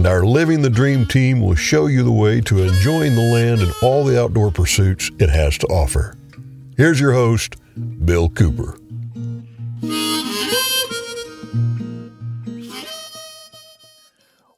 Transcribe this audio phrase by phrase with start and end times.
[0.00, 3.60] and our Living the Dream team will show you the way to enjoying the land
[3.60, 6.16] and all the outdoor pursuits it has to offer.
[6.74, 7.56] Here's your host,
[8.06, 8.79] Bill Cooper.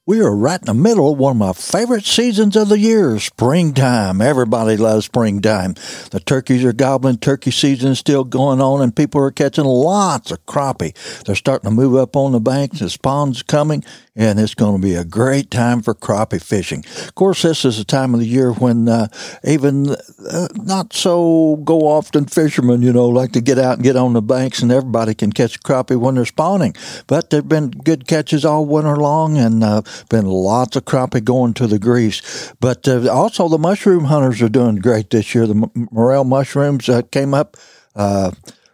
[0.04, 3.20] We are right in the middle of one of my favorite seasons of the year,
[3.20, 4.20] springtime.
[4.20, 5.74] Everybody loves springtime.
[6.10, 7.18] The turkeys are gobbling.
[7.18, 10.96] Turkey season is still going on, and people are catching lots of crappie.
[11.22, 12.80] They're starting to move up on the banks.
[12.80, 13.84] The spawn's coming,
[14.16, 16.84] and it's going to be a great time for crappie fishing.
[17.06, 19.06] Of course, this is a time of the year when uh,
[19.44, 23.94] even uh, not so go often fishermen, you know, like to get out and get
[23.94, 26.74] on the banks, and everybody can catch crappie when they're spawning.
[27.06, 31.54] But there've been good catches all winter long, and uh, been lots of crappie going
[31.54, 32.52] to the grease.
[32.60, 35.46] But uh, also, the mushroom hunters are doing great this year.
[35.46, 37.56] The morel mushrooms uh, came up
[37.94, 38.32] uh,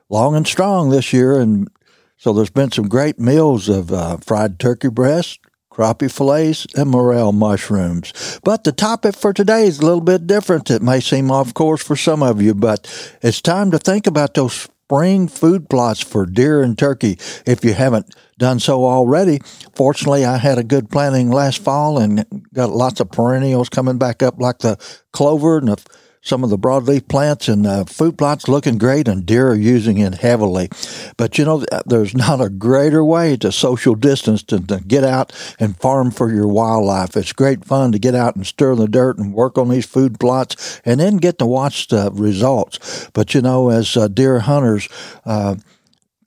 [0.08, 1.69] long and strong this year, and
[2.16, 7.32] so there's been some great meals of uh, fried turkey breast, crappie fillets, and morel
[7.32, 8.41] mushrooms.
[8.42, 10.70] But the topic for today is a little bit different.
[10.70, 12.91] It may seem off course for some of you, but
[13.22, 17.75] it's time to think about those spring food plots for deer and turkey if you
[17.75, 19.41] haven't done so already.
[19.75, 24.22] Fortunately, I had a good planting last fall and got lots of perennials coming back
[24.22, 24.78] up like the
[25.12, 25.84] clover and the
[26.20, 29.98] some of the broadleaf plants and the food plots looking great, and deer are using
[29.98, 30.69] it heavily.
[31.16, 35.33] But you know, there's not a greater way to social distance than to get out
[35.59, 37.16] and farm for your wildlife.
[37.16, 40.20] It's great fun to get out and stir the dirt and work on these food
[40.20, 43.09] plots, and then get to watch the results.
[43.12, 44.89] But you know, as uh, deer hunters,
[45.25, 45.56] uh,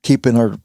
[0.04, 0.58] keeping our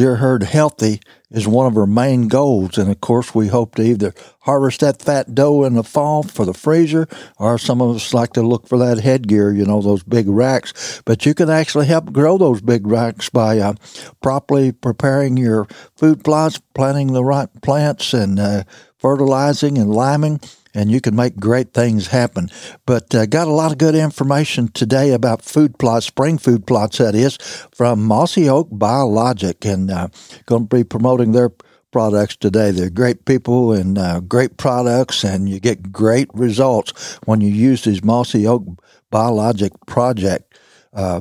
[0.00, 0.98] deer herd healthy
[1.30, 2.78] is one of our main goals.
[2.78, 6.46] And of course, we hope to either harvest that fat doe in the fall for
[6.46, 7.06] the freezer,
[7.38, 11.02] or some of us like to look for that headgear, you know, those big racks.
[11.04, 13.74] But you can actually help grow those big racks by uh,
[14.22, 15.66] properly preparing your
[15.96, 18.64] food plots, planting the right plants, and uh,
[18.96, 20.40] fertilizing and liming
[20.74, 22.48] and you can make great things happen.
[22.86, 26.98] But uh, got a lot of good information today about food plots, spring food plots,
[26.98, 27.36] that is,
[27.72, 30.08] from Mossy Oak Biologic, and uh,
[30.46, 31.50] going to be promoting their
[31.90, 32.70] products today.
[32.70, 37.84] They're great people and uh, great products, and you get great results when you use
[37.84, 38.64] these Mossy Oak
[39.10, 40.58] Biologic project.
[40.92, 41.20] Uh,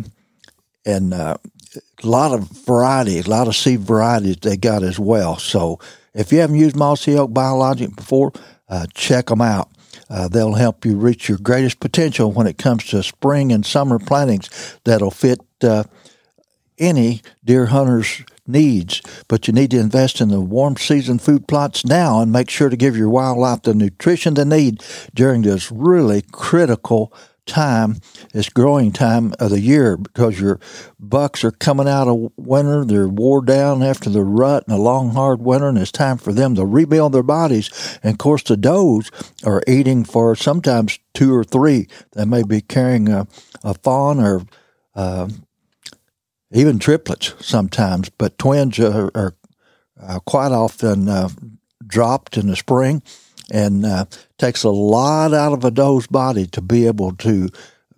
[0.85, 1.37] and uh,
[2.03, 5.37] a lot of varieties, a lot of seed varieties they got as well.
[5.37, 5.79] So
[6.13, 8.31] if you haven't used Mossy Oak Biologic before,
[8.67, 9.69] uh, check them out.
[10.09, 13.99] Uh, they'll help you reach your greatest potential when it comes to spring and summer
[13.99, 14.49] plantings
[14.83, 15.83] that'll fit uh,
[16.77, 19.01] any deer hunter's needs.
[19.27, 22.69] But you need to invest in the warm season food plots now and make sure
[22.69, 24.83] to give your wildlife the nutrition they need
[25.13, 27.13] during this really critical
[27.49, 27.99] time,
[28.33, 30.59] It's growing time of the year, because your
[30.99, 32.85] bucks are coming out of winter.
[32.85, 36.31] They're wore down after the rut and a long, hard winter, and it's time for
[36.31, 37.69] them to rebuild their bodies.
[38.03, 39.11] And of course, the does
[39.43, 41.87] are eating for sometimes two or three.
[42.13, 43.27] They may be carrying a,
[43.63, 44.45] a fawn or
[44.95, 45.29] uh,
[46.51, 49.35] even triplets sometimes, but twins are, are
[50.01, 51.29] uh, quite often uh,
[51.85, 53.01] dropped in the spring
[53.51, 54.05] and uh,
[54.37, 57.49] takes a lot out of a doe's body to be able to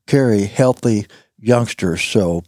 [0.08, 1.08] carry healthy
[1.40, 2.02] youngsters.
[2.02, 2.44] So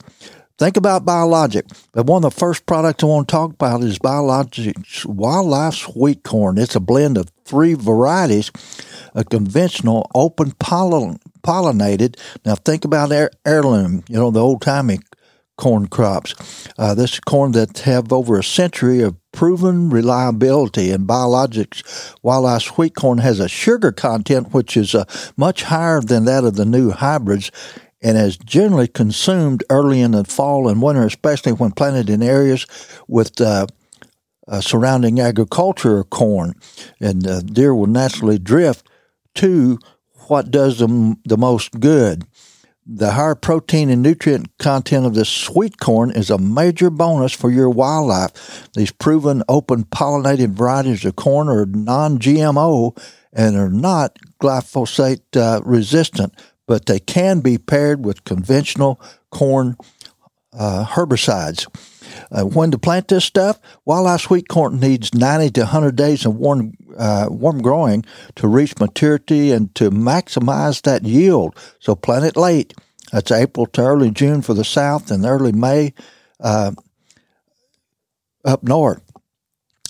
[0.58, 1.66] think about biologic.
[1.92, 6.24] But one of the first products I want to talk about is Biologic's Wildlife Sweet
[6.24, 6.58] Corn.
[6.58, 8.52] It's a blend of three varieties,
[9.14, 12.18] a conventional open pollen, pollinated.
[12.46, 15.00] Now think about heir, heirloom, you know, the old timey
[15.58, 16.34] corn crops.
[16.78, 22.14] Uh, this corn that have over a century of proven reliability and biologics.
[22.22, 25.06] while our sweet corn has a sugar content which is uh,
[25.38, 27.52] much higher than that of the new hybrids
[28.02, 32.68] and is generally consumed early in the fall and winter, especially when planted in areas
[33.08, 33.66] with uh,
[34.48, 36.54] uh, surrounding agriculture corn.
[37.00, 38.88] And uh, deer will naturally drift
[39.36, 39.80] to
[40.28, 42.26] what does them the most good.
[42.86, 47.50] The higher protein and nutrient content of this sweet corn is a major bonus for
[47.50, 48.70] your wildlife.
[48.74, 52.98] These proven open pollinated varieties of corn are non GMO
[53.32, 56.34] and are not glyphosate uh, resistant,
[56.68, 59.00] but they can be paired with conventional
[59.32, 59.78] corn
[60.52, 61.68] uh, herbicides.
[62.32, 63.60] Uh, when to plant this stuff?
[63.86, 68.06] Wildlife sweet corn needs 90 to 100 days of warm, uh, warm growing
[68.36, 71.56] to reach maturity and to maximize that yield.
[71.80, 72.74] So plant it late.
[73.12, 75.94] That's April to early June for the south and early May
[76.40, 76.72] uh,
[78.44, 79.02] up north.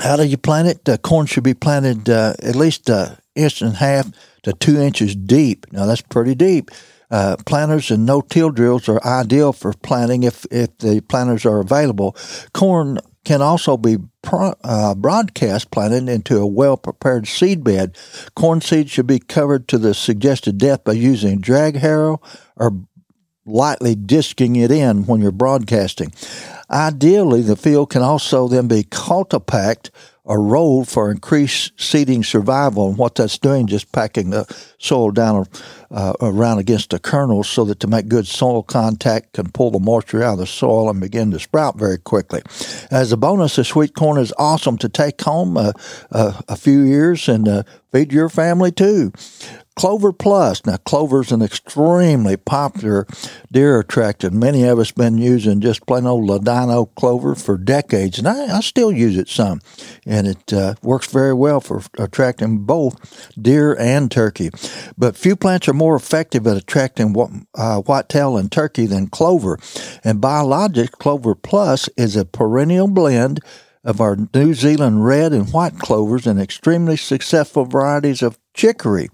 [0.02, 0.86] How do you plant it?
[0.86, 4.12] The corn should be planted uh, at least an inch and a half
[4.44, 5.72] to two inches deep.
[5.72, 6.72] Now that's pretty deep.
[7.14, 12.18] Uh, planters and no-till drills are ideal for planting if, if the planters are available.
[12.54, 17.96] Corn can also be pro, uh, broadcast planted into a well-prepared seed bed.
[18.36, 22.20] Corn seeds should be covered to the suggested depth by using drag harrow
[22.56, 22.72] or
[23.46, 26.12] lightly disking it in when you're broadcasting.
[26.70, 29.92] Ideally, the field can also then be cultipacked
[30.26, 32.88] or rolled for increased seeding survival.
[32.88, 34.46] And what that's doing, just packing the
[34.80, 35.48] soil down
[35.92, 39.80] uh, around against the kernels so that to make good soil contact can pull the
[39.80, 42.42] moisture out of the soil and begin to sprout very quickly.
[42.90, 45.74] As a bonus, the sweet corn is awesome to take home uh,
[46.12, 49.12] uh, a few years and uh, feed your family too.
[49.76, 50.66] Clover Plus.
[50.66, 53.08] Now, clover is an extremely popular
[53.52, 54.34] deer attractant.
[54.34, 58.58] Many of us have been using just plain old Ladino clover for decades, and I,
[58.58, 59.62] I still use it some.
[60.06, 64.52] And it uh, works very well for attracting both deer and turkey.
[64.98, 67.16] But few plants are more effective at attracting
[67.56, 69.60] uh, whitetail and turkey than clover.
[70.04, 73.40] And biologic Clover Plus is a perennial blend
[73.84, 79.10] of our New Zealand red and white clovers and extremely successful varieties of chicory.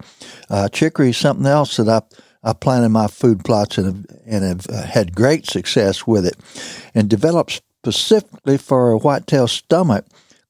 [0.50, 2.02] Uh, chicory is something else that I,
[2.44, 6.26] I plant in my food plots and have, and have uh, had great success with
[6.26, 6.36] it.
[6.94, 10.06] And developed specifically for a whitetail stomach,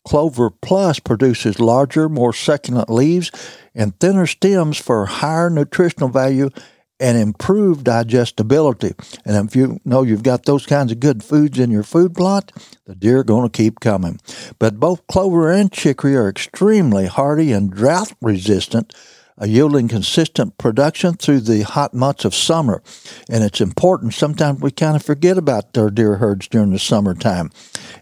[0.06, 3.32] Clover Plus produces larger, more succulent leaves
[3.76, 6.50] and thinner stems for higher nutritional value
[7.00, 8.94] and improved digestibility.
[9.26, 12.52] And if you know you've got those kinds of good foods in your food plot,
[12.86, 14.20] the deer are going to keep coming.
[14.60, 18.94] But both clover and chicory are extremely hardy and drought resistant,
[19.42, 22.84] uh, yielding consistent production through the hot months of summer.
[23.30, 24.14] And it's important.
[24.14, 27.52] Sometimes we kind of forget about our deer herds during the summertime.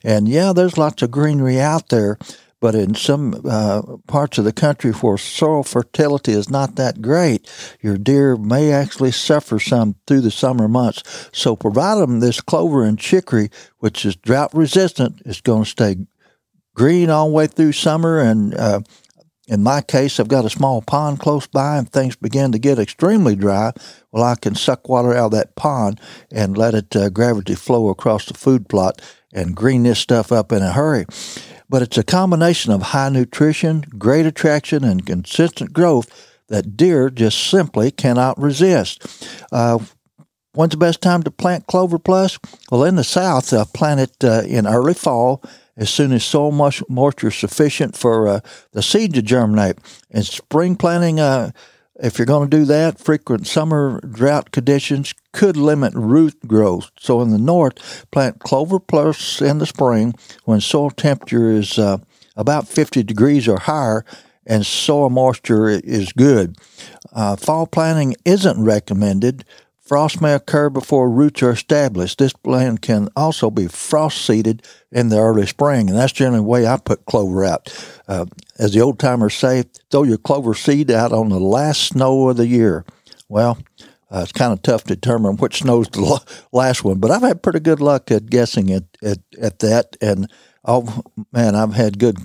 [0.04, 2.18] And yeah, there's lots of greenery out there
[2.60, 7.50] but in some uh, parts of the country where soil fertility is not that great,
[7.82, 11.30] your deer may actually suffer some through the summer months.
[11.32, 15.98] So provide them this clover and chicory, which is drought resistant, is going to stay
[16.74, 18.20] green all the way through summer.
[18.20, 18.82] And uh,
[19.48, 22.80] in my case, I've got a small pond close by, and things begin to get
[22.80, 23.72] extremely dry.
[24.12, 26.02] Well, I can suck water out of that pond
[26.32, 29.00] and let it uh, gravity flow across the food plot
[29.32, 31.06] and green this stuff up in a hurry
[31.70, 37.50] but it's a combination of high nutrition, great attraction, and consistent growth that deer just
[37.50, 39.28] simply cannot resist.
[39.52, 39.80] Uh,
[40.54, 42.40] when's the best time to plant Clover Plus?
[42.72, 45.44] Well, in the South, uh, plant it uh, in early fall
[45.76, 46.52] as soon as soil
[46.90, 48.40] moisture is sufficient for uh,
[48.72, 49.78] the seed to germinate.
[50.10, 51.52] And spring planting, uh,
[52.00, 56.92] if you're going to do that, frequent summer drought conditions could limit root growth.
[57.00, 60.14] So in the north, plant clover plus in the spring
[60.46, 61.98] when soil temperature is uh,
[62.36, 64.06] about 50 degrees or higher
[64.46, 66.58] and soil moisture is good.
[67.12, 69.44] Uh, fall planting isn't recommended.
[69.88, 72.18] Frost may occur before roots are established.
[72.18, 74.62] This plant can also be frost seeded
[74.92, 77.74] in the early spring, and that's generally the way I put clover out.
[78.06, 78.26] Uh,
[78.60, 82.36] as the old timers say, throw your clover seed out on the last snow of
[82.36, 82.84] the year.
[83.30, 83.60] Well,
[84.12, 87.42] uh, it's kind of tough to determine which snow's the last one, but I've had
[87.42, 89.96] pretty good luck at guessing at, at, at that.
[90.02, 90.30] And
[90.66, 91.02] oh
[91.32, 92.18] man, I've had good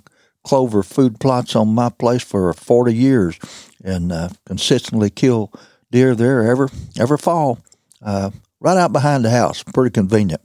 [0.45, 3.39] clover food plots on my place for 40 years
[3.85, 5.53] and uh, consistently kill
[5.93, 6.69] deer there ever
[6.99, 7.61] ever fall,
[8.03, 8.31] uh,
[8.61, 9.63] right out behind the house.
[9.63, 10.41] Pretty convenient.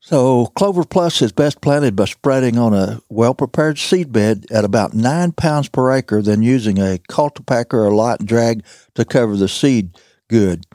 [0.00, 4.92] So Clover Plus is best planted by spreading on a well-prepared seed bed at about
[4.92, 8.62] nine pounds per acre, then using a cultipacker or light drag
[8.96, 9.96] to cover the seed
[10.28, 10.66] good.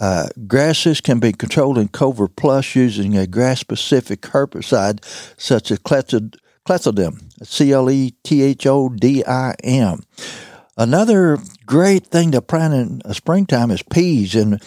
[0.00, 5.04] Uh, grasses can be controlled in Clover Plus using a grass-specific herbicide
[5.38, 8.02] such as clethodim, C-L-E-T-H-O-D-I-M.
[10.76, 14.62] Another great thing to plant in springtime is peas, and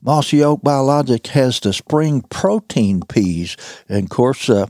[0.00, 3.56] Mossy Oak Biologic has the spring protein peas.
[3.88, 4.66] And of course, uh,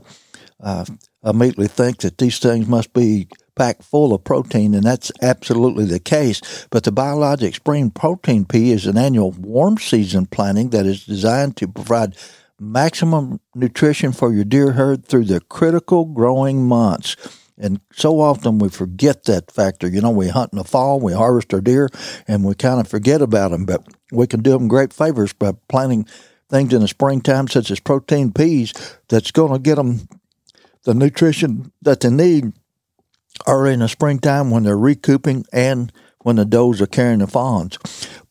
[0.59, 0.85] uh,
[1.23, 5.85] I immediately think that these things must be packed full of protein, and that's absolutely
[5.85, 6.67] the case.
[6.69, 11.55] But the Biologic Spring Protein Pea is an annual warm season planting that is designed
[11.57, 12.17] to provide
[12.59, 17.15] maximum nutrition for your deer herd through the critical growing months.
[17.57, 19.87] And so often we forget that factor.
[19.87, 21.89] You know, we hunt in the fall, we harvest our deer,
[22.27, 23.65] and we kind of forget about them.
[23.65, 26.07] But we can do them great favors by planting
[26.49, 28.73] things in the springtime, such as protein peas,
[29.07, 30.07] that's going to get them
[30.83, 32.53] the nutrition that they need
[33.47, 37.77] early in the springtime when they're recouping and when the does are carrying the fawns.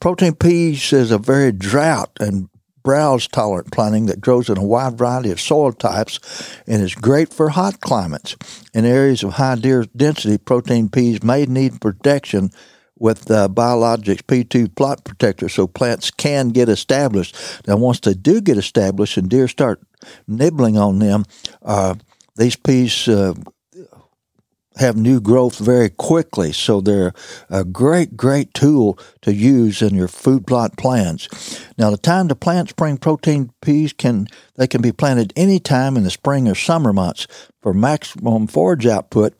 [0.01, 2.49] Protein peas is a very drought and
[2.83, 6.19] browse tolerant planting that grows in a wide variety of soil types
[6.67, 8.37] and is great for hot climates.
[8.75, 12.51] In areas of high deer density, protein peas may need protection
[12.99, 17.37] with uh, biologics P2 plot protector so plants can get established.
[17.67, 19.81] Now, once they do get established and deer start
[20.29, 21.25] nibbling on them,
[21.63, 21.97] uh,
[22.37, 23.35] these peas uh,
[24.77, 26.53] have new growth very quickly.
[26.53, 27.13] So they're
[27.51, 31.29] a great, great tool to use in your food plot plans.
[31.79, 35.97] Now, the time to plant spring protein peas can they can be planted any time
[35.97, 37.27] in the spring or summer months
[37.63, 39.35] for maximum forage output.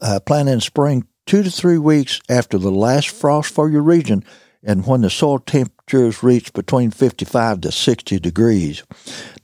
[0.00, 4.24] Uh, plant in spring two to three weeks after the last frost for your region
[4.62, 8.82] and when the soil temperatures reach between 55 to 60 degrees.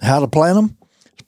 [0.00, 0.76] How to plant them?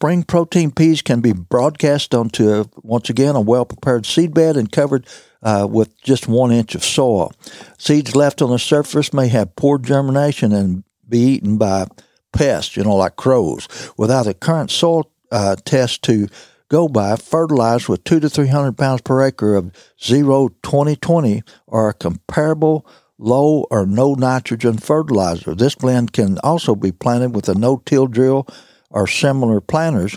[0.04, 4.54] Spring protein peas can be broadcast onto, a, once again, a well prepared seed bed
[4.54, 5.06] and covered
[5.42, 7.32] uh, with just one inch of soil.
[7.78, 11.86] Seeds left on the surface may have poor germination and be eaten by
[12.34, 13.66] pests, you know, like crows.
[13.96, 16.28] Without a current soil uh, test to
[16.68, 21.88] go by, fertilize with two to three hundred pounds per acre of zero 2020 or
[21.88, 25.54] a comparable low or no nitrogen fertilizer.
[25.54, 28.46] This blend can also be planted with a no-till drill
[28.94, 30.16] or similar planters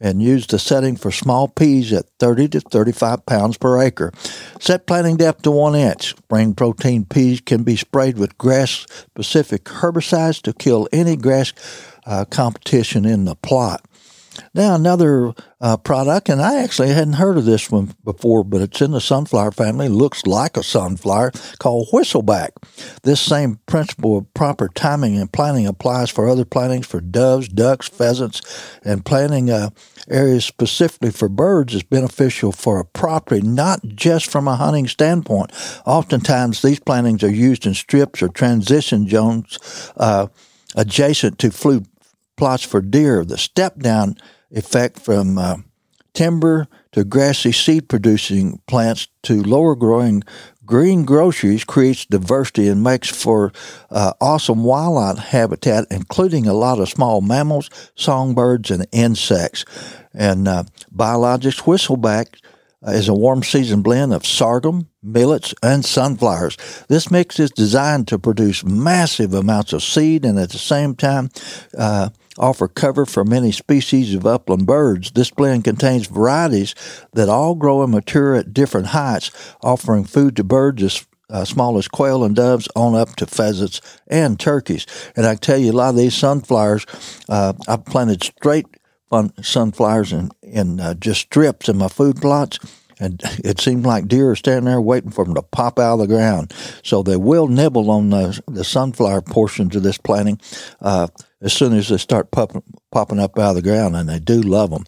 [0.00, 4.12] and use the setting for small peas at 30 to 35 pounds per acre.
[4.58, 6.16] Set planting depth to one inch.
[6.16, 11.52] Spring protein peas can be sprayed with grass specific herbicides to kill any grass
[12.06, 13.84] uh, competition in the plot.
[14.54, 18.80] Now, another uh, product, and I actually hadn't heard of this one before, but it's
[18.80, 22.50] in the sunflower family, looks like a sunflower, called whistleback.
[23.02, 27.88] This same principle of proper timing and planting applies for other plantings for doves, ducks,
[27.88, 28.40] pheasants,
[28.84, 29.70] and planting uh,
[30.08, 35.52] areas specifically for birds is beneficial for a property, not just from a hunting standpoint.
[35.86, 39.58] Oftentimes, these plantings are used in strips or transition zones
[39.96, 40.26] uh,
[40.74, 41.86] adjacent to food
[42.36, 43.24] plots for deer.
[43.24, 44.16] The step down
[44.50, 45.56] effect from uh,
[46.14, 50.22] timber to grassy seed producing plants to lower growing
[50.64, 53.52] green groceries creates diversity and makes for
[53.90, 59.64] uh, awesome wildlife habitat, including a lot of small mammals, songbirds, and insects.
[60.14, 62.40] And uh, biologics whistleback
[62.86, 66.56] is a warm season blend of sorghum, millets, and sunflowers.
[66.88, 71.30] This mix is designed to produce massive amounts of seed and at the same time
[71.78, 75.12] uh, offer cover for many species of upland birds.
[75.12, 76.74] This blend contains varieties
[77.12, 79.30] that all grow and mature at different heights,
[79.62, 83.80] offering food to birds as uh, small as quail and doves on up to pheasants
[84.06, 84.86] and turkeys.
[85.16, 86.84] And I tell you, a lot of these sunflowers,
[87.28, 88.66] uh, I planted straight
[89.42, 92.58] sunflowers in, in uh, just strips in my food plots
[93.02, 95.98] and it seems like deer are standing there waiting for them to pop out of
[96.00, 96.54] the ground.
[96.82, 100.40] So they will nibble on the, the sunflower portions of this planting
[100.80, 101.08] uh,
[101.40, 104.40] as soon as they start popping, popping up out of the ground, and they do
[104.40, 104.84] love them.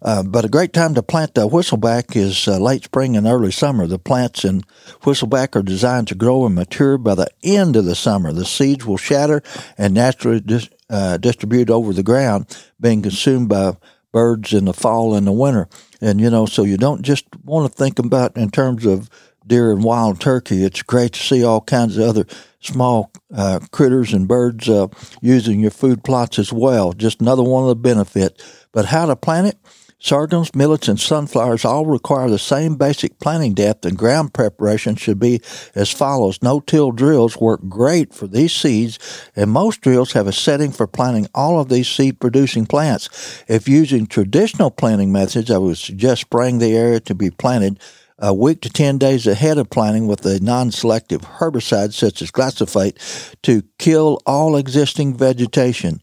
[0.00, 3.50] Uh, but a great time to plant the whistleback is uh, late spring and early
[3.50, 3.88] summer.
[3.88, 4.60] The plants in
[5.02, 8.32] whistleback are designed to grow and mature by the end of the summer.
[8.32, 9.42] The seeds will shatter
[9.76, 13.72] and naturally dis- uh, distribute over the ground, being consumed by
[14.16, 15.68] birds in the fall and the winter.
[16.00, 19.10] And, you know, so you don't just want to think about in terms of
[19.46, 20.64] deer and wild turkey.
[20.64, 22.24] It's great to see all kinds of other
[22.60, 24.86] small uh, critters and birds uh,
[25.20, 26.94] using your food plots as well.
[26.94, 28.66] Just another one of the benefits.
[28.72, 29.58] But how to plant it?
[29.98, 35.18] Sorghums, millets, and sunflowers all require the same basic planting depth, and ground preparation should
[35.18, 35.40] be
[35.74, 36.42] as follows.
[36.42, 38.98] No-till drills work great for these seeds,
[39.34, 43.42] and most drills have a setting for planting all of these seed-producing plants.
[43.48, 47.80] If using traditional planting methods, I would suggest spraying the area to be planted
[48.18, 53.34] a week to 10 days ahead of planting with a non-selective herbicide such as glyphosate
[53.42, 56.00] to kill all existing vegetation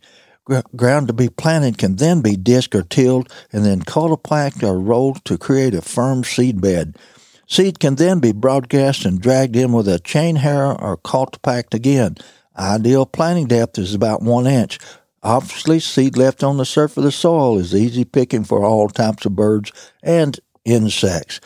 [0.75, 5.23] ground to be planted can then be disked or tilled and then cultipacked or rolled
[5.25, 6.97] to create a firm seed bed.
[7.47, 12.17] Seed can then be broadcast and dragged in with a chain harrow or cultipacked again.
[12.57, 14.79] Ideal planting depth is about one inch.
[15.21, 19.25] Obviously, seed left on the surface of the soil is easy picking for all types
[19.25, 19.71] of birds
[20.01, 21.39] and insects.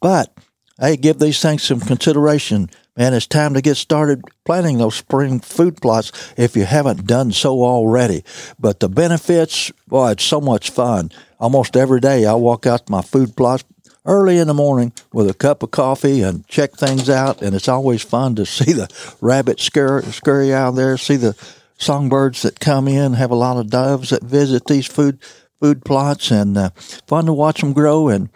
[0.00, 0.32] But
[0.78, 5.40] hey, give these things some consideration and it's time to get started planting those spring
[5.40, 8.24] food plots if you haven't done so already.
[8.58, 11.10] But the benefits, boy, it's so much fun.
[11.38, 13.64] Almost every day I walk out to my food plots
[14.04, 17.42] early in the morning with a cup of coffee and check things out.
[17.42, 18.88] And it's always fun to see the
[19.20, 21.36] rabbits scurry, scurry out there, see the
[21.78, 25.22] songbirds that come in, have a lot of doves that visit these food
[25.60, 26.70] food plots, and uh,
[27.06, 28.08] fun to watch them grow.
[28.08, 28.30] And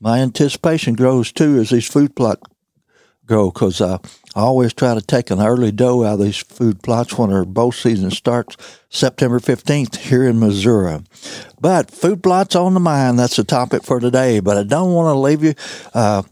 [0.00, 2.42] my anticipation grows too as these food plots
[3.26, 3.98] grow because uh,
[4.34, 7.44] I always try to take an early doe out of these food plots when our
[7.44, 8.56] bow season starts
[8.88, 11.02] September 15th here in Missouri.
[11.60, 14.40] But food plots on the mind, that's the topic for today.
[14.40, 15.54] But I don't want to leave you
[15.94, 16.22] uh,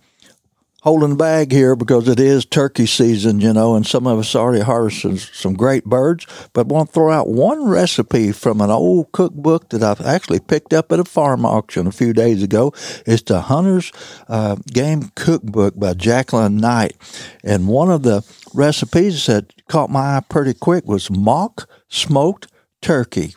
[0.85, 4.37] holding the bag here because it is turkey season, you know, and some of us
[4.37, 6.27] already harvested some great birds.
[6.53, 10.41] But I want to throw out one recipe from an old cookbook that I've actually
[10.41, 12.75] picked up at a farm auction a few days ago.
[13.07, 13.93] It's the Hunter's
[14.29, 16.97] uh, Game Cookbook by Jacqueline Knight.
[17.43, 18.23] And one of the
[18.53, 22.49] recipes that caught my eye pretty quick was mock smoked
[22.83, 23.35] turkey.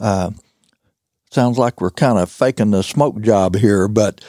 [0.00, 0.30] Uh,
[1.32, 4.24] sounds like we're kind of faking the smoke job here, but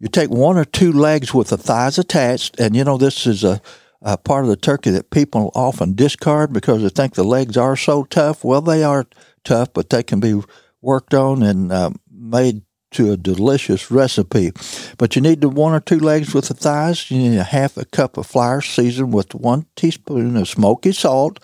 [0.00, 3.44] you take one or two legs with the thighs attached, and you know this is
[3.44, 3.60] a,
[4.02, 7.76] a, part of the turkey that people often discard because they think the legs are
[7.76, 8.44] so tough.
[8.44, 9.06] Well, they are
[9.44, 10.40] tough, but they can be
[10.80, 12.62] worked on and uh, made
[12.92, 14.52] to a delicious recipe.
[14.96, 17.10] But you need the one or two legs with the thighs.
[17.10, 21.38] You need a half a cup of flour seasoned with one teaspoon of smoky salt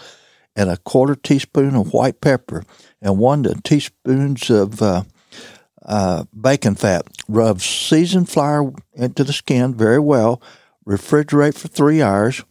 [0.56, 2.64] and a quarter teaspoon of white pepper
[3.02, 5.02] and one teaspoons of uh,
[5.84, 7.06] uh, bacon fat.
[7.28, 10.40] Rub seasoned flour into the skin very well.
[10.86, 12.44] Refrigerate for three hours.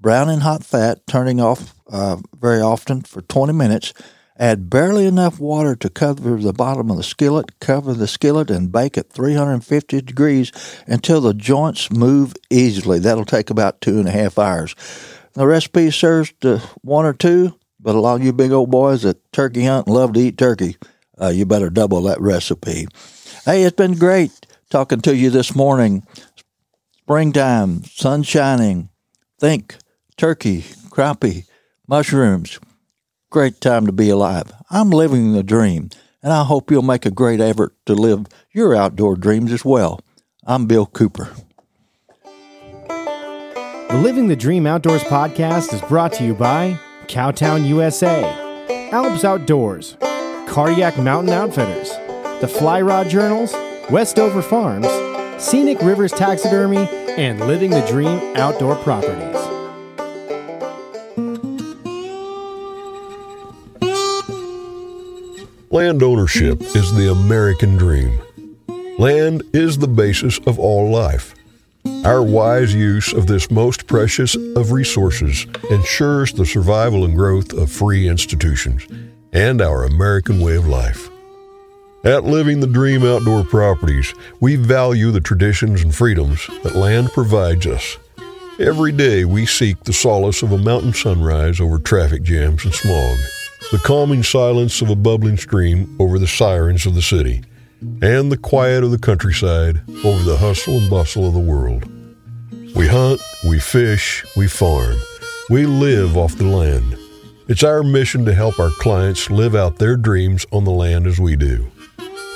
[0.00, 3.92] Brown in hot fat, turning off uh, very often for 20 minutes.
[4.38, 7.58] Add barely enough water to cover the bottom of the skillet.
[7.58, 10.52] Cover the skillet and bake at 350 degrees
[10.86, 13.00] until the joints move easily.
[13.00, 14.76] That'll take about two and a half hours.
[15.32, 19.02] The recipe serves to one or two, but a lot of you big old boys
[19.02, 20.76] that turkey hunt love to eat turkey
[21.20, 22.86] uh, you better double that recipe.
[23.44, 26.06] Hey, it's been great talking to you this morning.
[27.02, 28.90] Springtime, sun shining.
[29.38, 29.76] Think
[30.16, 31.46] turkey, crappie,
[31.86, 32.58] mushrooms.
[33.30, 34.52] Great time to be alive.
[34.70, 35.90] I'm living the dream,
[36.22, 40.00] and I hope you'll make a great effort to live your outdoor dreams as well.
[40.46, 41.30] I'm Bill Cooper.
[42.88, 48.22] The Living the Dream Outdoors podcast is brought to you by Cowtown USA,
[48.92, 49.96] Alps Outdoors,
[50.48, 51.90] Cardiac Mountain Outfitters,
[52.40, 53.52] the Fly Rod Journals,
[53.90, 54.88] Westover Farms,
[55.40, 59.36] Scenic Rivers Taxidermy, and Living the Dream Outdoor Properties.
[65.70, 68.18] Land ownership is the American dream.
[68.98, 71.34] Land is the basis of all life.
[72.04, 77.70] Our wise use of this most precious of resources ensures the survival and growth of
[77.70, 78.86] free institutions
[79.32, 81.10] and our American way of life.
[82.04, 87.66] At Living the Dream Outdoor Properties, we value the traditions and freedoms that land provides
[87.66, 87.98] us.
[88.60, 93.18] Every day we seek the solace of a mountain sunrise over traffic jams and smog,
[93.70, 97.42] the calming silence of a bubbling stream over the sirens of the city,
[98.02, 101.88] and the quiet of the countryside over the hustle and bustle of the world.
[102.74, 104.96] We hunt, we fish, we farm,
[105.50, 106.97] we live off the land.
[107.48, 111.18] It's our mission to help our clients live out their dreams on the land as
[111.18, 111.66] we do.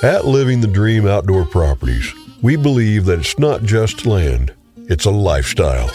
[0.01, 5.11] At Living the Dream Outdoor Properties, we believe that it's not just land, it's a
[5.11, 5.91] lifestyle.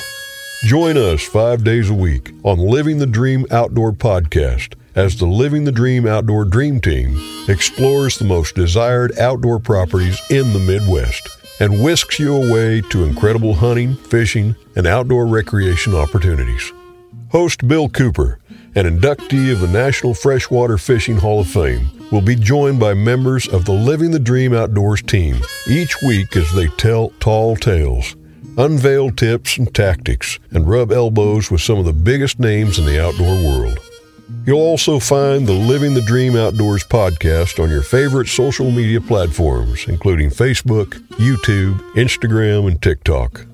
[0.63, 5.65] Join us five days a week on Living the Dream Outdoor Podcast as the Living
[5.65, 11.29] the Dream Outdoor Dream Team explores the most desired outdoor properties in the Midwest
[11.59, 16.73] and whisks you away to incredible hunting, fishing, and outdoor recreation opportunities.
[17.31, 18.39] Host Bill Cooper
[18.79, 23.49] an inductee of the National Freshwater Fishing Hall of Fame, will be joined by members
[23.49, 25.37] of the Living the Dream Outdoors team
[25.69, 28.15] each week as they tell tall tales,
[28.57, 33.05] unveil tips and tactics, and rub elbows with some of the biggest names in the
[33.05, 33.81] outdoor world.
[34.47, 39.89] You'll also find the Living the Dream Outdoors podcast on your favorite social media platforms,
[39.89, 43.45] including Facebook, YouTube, Instagram, and TikTok.